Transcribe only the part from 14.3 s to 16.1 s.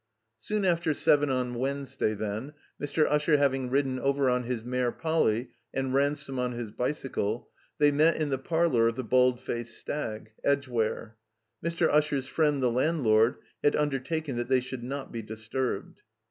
that they should not be disturbed.